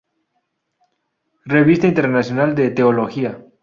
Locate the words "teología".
2.71-3.39